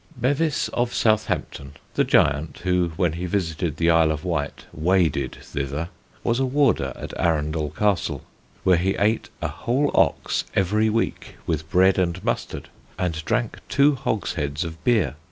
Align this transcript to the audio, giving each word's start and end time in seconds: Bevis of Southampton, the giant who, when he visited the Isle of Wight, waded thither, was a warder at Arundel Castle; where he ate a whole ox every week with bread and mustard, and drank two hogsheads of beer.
Bevis 0.19 0.67
of 0.69 0.95
Southampton, 0.95 1.73
the 1.93 2.03
giant 2.03 2.61
who, 2.63 2.91
when 2.97 3.13
he 3.13 3.27
visited 3.27 3.77
the 3.77 3.91
Isle 3.91 4.09
of 4.09 4.25
Wight, 4.25 4.65
waded 4.73 5.37
thither, 5.43 5.89
was 6.23 6.39
a 6.39 6.45
warder 6.47 6.91
at 6.95 7.13
Arundel 7.19 7.69
Castle; 7.69 8.23
where 8.63 8.77
he 8.77 8.95
ate 8.95 9.29
a 9.43 9.47
whole 9.47 9.91
ox 9.93 10.43
every 10.55 10.89
week 10.89 11.35
with 11.45 11.69
bread 11.69 11.99
and 11.99 12.23
mustard, 12.23 12.67
and 12.97 13.23
drank 13.25 13.59
two 13.69 13.93
hogsheads 13.93 14.63
of 14.63 14.83
beer. 14.83 15.17